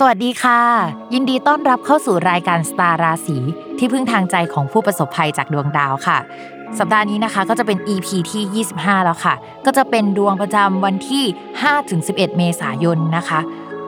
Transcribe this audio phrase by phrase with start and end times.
[0.00, 0.60] สวัสดีค่ะ
[1.14, 3.38] ยินดีต้อนรับเข้าสู่รายการสตาร์ราศี
[3.78, 6.18] ที่พึ่งทางใจของผู้ประสบภัยจากดวงดาวค่ะ
[6.78, 9.34] สัปดาห์นี้นะคะก็จะเป็น EP ที่ 25 แล้วค่ะ
[9.66, 11.24] ก็จะเป็นดวงประจำวันที่
[11.80, 13.40] 5-11 เมษายนนะคะ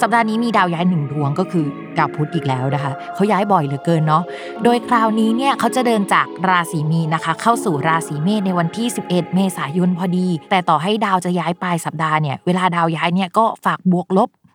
[0.00, 1.66] สัปดาห์นี้มีดาวย้ายหนึ่งดวงก็คือ
[1.98, 4.22] ดาวพุธอีกแล้วนะคะเขาย้ายบ่อยเหลือเกินเนาะ
[4.64, 14.30] โดยคราวนี้เนี่ยเขาจะเดินจากราศีมีนนะคะ เข้าสู่ราศีเมษในวันที่ 11 เมษายนพอดี แต่ต่อให้ดาวจะย้ายปลายสัปดาห์เนี่ยเวลาดาวย้ายเนี่ยก็ฝากบวกลบ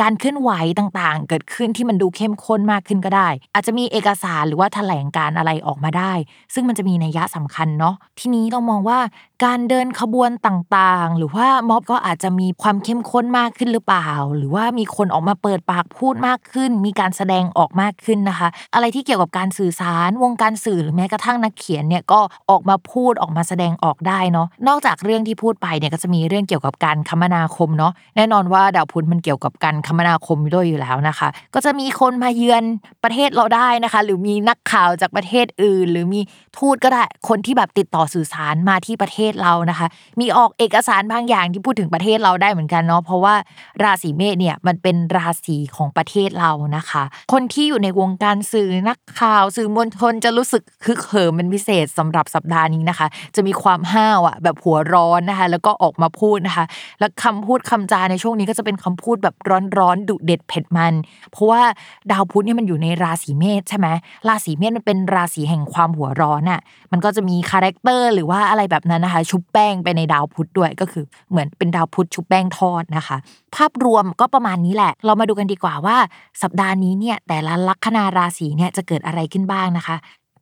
[0.00, 6.12] การเคลื่อนไหวต่างๆ เกิดขึ้นที่มันดูเข้มข้นมากขึ้นก็ได้ อาจจะมีเอกสารหรือว่าแถลงการอะไรออกมาได้
[6.54, 8.98] ซึ่งมันจะมีนัยยะสำคัญเนาะทีนี้เรามองว่า
[9.44, 22.20] การเดินขบวนต่างๆ หรือว่าม็อบก็อาจจะมีความเข้มข้นมากขึ้นหรือเปล่า หรือว่ามีคนออกมาเปิดปากพูดมากขึ้น มีการแสดงออกมากขึ้นนะคะ อะไรที่เกี่ยวกับการสื่อสารวงการสื่อหรือแม้กระทั่งนักเขียนเนี่ยก็
[22.50, 32.62] ออกมาพูดออกมาแสดงออกได้เนาะนอกจากเรื่องที่พูดไปเนี่ยก็จะมีเรื่องเกี่ยวกับการคมนาคมเนาะแน่นอนว่าดาวพุธมันเกี่ยวกับการคมนาคมด้วยอยู่แล้วนะคะ ก็จะมีคนมาเยือน
[33.04, 36.20] ประเทศเราได้นะคะ หรือมีนักข่าวจากประเทศอื่น หรือมี
[36.58, 39.86] ทูตก็ได้คนที่แบบติดต่อสื่อสารมาที่ประเทศเรานะคะ
[40.20, 43.34] มีออกเอกสารบางอย่างที่พูดถึงประเทศเราได้เหมือนกันเนาะเพราะว่า
[43.82, 56.64] ราศีเมษเนี่ยมันเป็นราศีของประเทศเรานะคะ คนที่อยู่ในวงการสื่อนักข่าวสื่อมวลชนจะรู้สึกคึกเหิมเป็นพิเศษสำหรับสัปดาห์นี้นะคะ จะมีความห้าวอะแบบหัวร้อนนะคะ แล้วก็ออกมาพูดนะคะ
[57.00, 60.94] แล้วคำพูดคำจาในช่วงนี้ก็จะเป็นคำพูดแบบร้อนๆดุเด็ดเผ็ดมัน
[61.32, 61.62] เพราะว่า
[62.12, 63.88] ดาวพุธเนี่ยมันอยู่ในราศีเมษใช่ไหม
[64.28, 66.60] ราศีเมษมันเป็นราศีแห่งความหัวร้อนอะ
[66.92, 73.16] มันก็จะมี character หรือว่าอะไรแบบนั้นนะคะ ชุบแป้งไปในดาวพุธด้วยก็คือเหมือนเป็นดาวพุธชุบแป้งทอดนะคะ
[73.56, 75.96] ภาพรวมก็ประมาณนี้แหละ เรามาดูกันดีกว่าว่า
[76.42, 79.96] สัปดาห์นี้เนี่ยแต่ละลัคนาราศีเนี่ยจะเกิดอะไรขึ้นบ้างนะคะ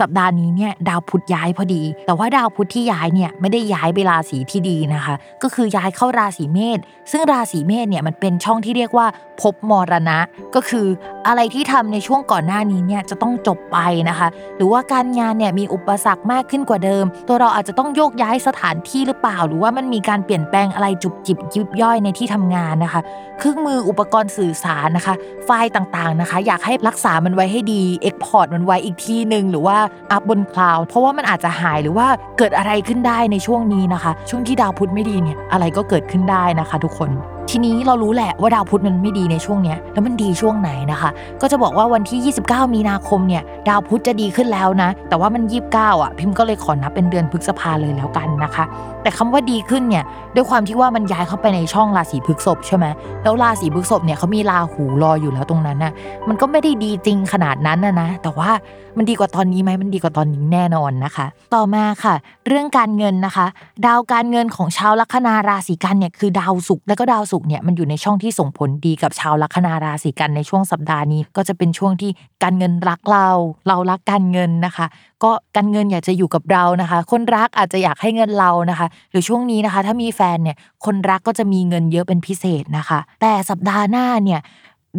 [0.00, 6.78] สัปดาห์นี้เนี่ยดาวพุธย้ายพอดี แต่ว่าดาวพุธที่ย้ายเนี่ยไม่ได้ย้ายไปราศีที่ดีนะคะ ก็คือย้ายเข้าราศีเมษ
[7.10, 9.06] ซึ่งราศีเมษเนี่ยมันเป็นช่องที่เรียกว่า
[9.40, 10.18] ภพมรณะ
[10.54, 10.86] ก็คือ
[11.26, 13.78] อะไรที่ทำในช่วงก่อนหน้านี้เนี่ยจะต้องจบไป
[14.08, 23.00] นะคะ หรือว่าการงานเนี่ยมีอุปสรรคมากขึ้นกว่าเดิม ตัวเราอาจจะต้องโยกย้ายสถานที่หรือเปล่า หรือว่ามันมีการเปลี่ยนแปลงอะไรจุบจิบยิบย่อยในที่ทำงานนะคะ
[23.38, 25.14] เครื่องมืออุปกรณ์สื่อสารนะคะ
[25.44, 29.76] ไฟล์ต่างๆนะคะ อยากให้รักษามันไว้ให้ดี export มันไว้อีกที่หนึ่งหรือว่า
[30.12, 32.06] up บน cloud เพราะว่ามันอาจจะหายหรือว่า
[32.38, 37.10] เกิดอะไรขึ้นได้ในช่วงนี้นะคะ ช่วงที่ดาวพุธไม่ดีเนี่ยอะไรก็เกิดขึ้นได้นะคะ ทุกคน
[37.50, 41.10] ทีนี้เรารู้แหละว่าดาวพุธมันไม่ดีในช่วงเนี้ยแล้วมันดีช่วงไหนนะคะ
[41.40, 45.42] ก็จะบอกว่าวันที่ 29 มีนาคมเนี่ยดาวพุธจะดีขึ้นแล้วนะ แต่ว่ามัน
[45.74, 48.64] 29 อะ พิมพ์ก็เลยขอนับเป็นเดือนพฤษภาเลยแล้วกันนะคะ
[49.02, 50.04] แต่คำว่าดีขึ้นเนี่ย
[50.34, 52.86] ด้วยความที่ว่ามันย้ายเข้าไปในช่องราศีพฤษภใช่ไหม
[53.22, 55.92] แล้วราศีพฤษภเนี่ยเขามีราหูรออยู่แล้วตรงนั้นน่ะ
[56.28, 58.50] มันก็ไม่ได้ดีจริงขนาดนั้นนะนะแต่ว่า
[58.98, 62.14] มันดีกว่าตอนนี้ไหมมันดีกว่าตอนนี้แน่นอนนะคะ ต่อมาค่ะ
[62.46, 63.46] เรื่องการเงินนะคะ
[63.86, 72.10] ดาวการเงินของชาวลัคนาราศีกันเนี่ยคือดาวศุกร์และก็ดาวศุกร์เนี่ยมันอยู่ในช่องที่ส่งผลดีกับชาวลัคนาราศีกันในช่วงสัปดาห์นี้ ก็จะเป็นช่วงที่
[72.42, 73.28] การเงินรักเรา
[73.68, 74.86] เรารักการเงินนะคะ
[75.22, 84.40] ก็การเงินอยากจะอยู่กับเรานะคะ คนรักอาจจะอยากให้เงินเรานะคะ หรือช่วงนี้นะคะ ถ้ามีแฟนเนี่ยคนรักก็จะมีเงินเยอะเป็นพิเศษนะคะ แต่สัปดาห์หน้าเนี่ย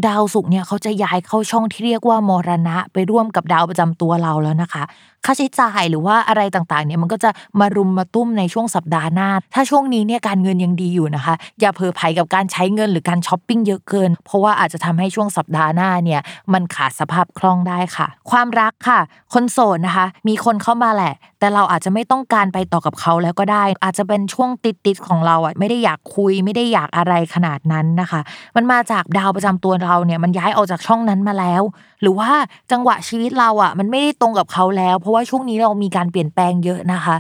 [0.08, 4.84] ดาวศุกร์เนี่ยเขาจะย้ายเข้าช่องที่เรียกว่ามรณะ ไปร่วมกับดาวประจำตัวเราแล้วนะคะ
[5.26, 7.30] ค่าใช้จ่ายหรือว่าอะไรต่างๆเนี่ยมันก็จะ
[7.60, 16.22] มารุมมาตุ้มในช่วงสัปดาห์หน้า ถ้าช่วงนี้เนี่ยการเงินยังดีอยู่นะคะ อย่าเพอไผกับการใช้เงินหรือการช้อปปิ้งเยอะเกิน เพราะว่าอาจจะทำให้ช่วงสัปดาห์หน้าเนี่ย
[16.54, 19.00] มันขาดสภาพคล่องได้ค่ะ ความรักค่ะ
[19.34, 28.22] คนโสดนะคะ มีคนเข้ามาแหละ แต่เราอาจจะไม่ต้องการไปต่อกับเขาแล้วก็ได้ อาจจะเป็นช่วงติดๆของเราอะไม่ได้อยากคุย ไม่ได้อยากอะไรขนาดนั้นนะคะ
[28.56, 31.62] มันมาจากดาวประจำตัวเราเนี่ยมันย้ายออกจากช่องนั้นมาแล้ว
[32.02, 32.32] หรือว่า
[32.72, 37.18] จังหวะชีวิตเราอะ มันไม่ได้ตรงกับเขาแล้ว เพราะว่าช่วงนี้เรามีการเปลี่ยนแปลงเยอะนะคะ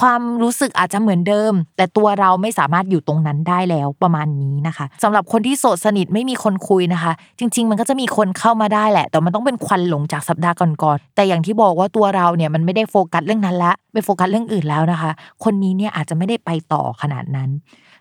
[0.00, 15.10] ความรู้สึกอาจจะเหมือนเดิม แต่ตัวเราไม่สามารถอยู่ตรงนั้นได้แล้วประมาณนี้นะคะสำหรับคนที่โสดสนิทไม่มีคนคุยนะคะ จริง ๆ มันก็จะมีคนเข้ามาได้แหละ แต่มันต้องเป็นควันหลงจากสัปดาห์ก่อนๆแต่อย่างที่บอกว่าตัวเราเนี่ยมันไม่ได้โฟกัสเรื่องนั้นละไปโฟกัสเรื่องอื่นแล้วนะคะ
[15.44, 17.50] คนนี้เนี่ยอาจจะไม่ได้ไปต่อขนาดนั้น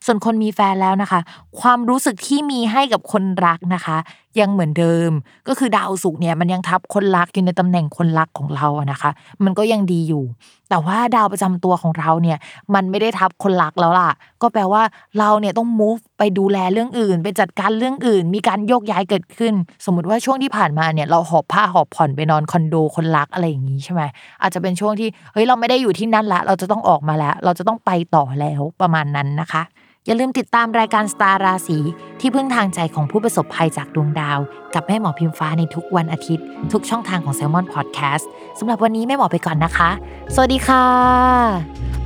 [0.06, 1.20] ส่วนคนมีแฟนแล้วนะคะ
[1.60, 3.98] ความรู้สึกที่มีให้กับคนรักนะคะ
[4.40, 5.12] ยังเหมือนเดิม
[5.48, 9.12] ก็คือดาวศุกร์เนี่ยมันยังทับคนรักอยู่ในตำแหน่งคนรักของเราอะนะคะ
[9.44, 10.24] มันก็ยังดีอยู่
[10.70, 12.38] แต่ว่าดาวประจำตัวของเราเนี่ย
[12.74, 14.12] มันไม่ได้ทับคนรักแล้วล่ะ
[14.42, 14.82] ก็แปลว่า
[15.20, 19.54] เราเนี่ยต้อง move ไปดูแลเรื่องอื่น ไปจัดการเรื่องอื่น มีการโยกย้ายเกิดขึ้น
[19.86, 24.02] สมมติว่าช่วงที่ผ่านมาเนี่ยเราหอบผ้าหอบผ่อนไปนอนคอนโดคนรักอะไรอย่างนี้ใช่ไหม
[24.42, 29.64] อาจจะเป็นช่วงที่เฮ้ยเราไม่ได้อยู่ที่นั่นละ เราจะต้องออกมาแล้ว เราจะต้องไปต่อแล้วประมาณนั้นนะคะ
[30.08, 31.78] อย่าลืมติดตามรายการสตาร์ราศี
[32.20, 34.40] ที่พึ่งทางใจของผู้ประสบภัยจากดวงดาว
[34.74, 38.26] กับแม่หมอพิมฟ้าในทุกวันอาทิตย์ ทุกช่องทางของ s ซ l m o n Podcast
[38.60, 39.90] สำหรับวันนี้แม่หมอไปก่อนนะคะ
[40.34, 41.97] สวัสดีค่ะ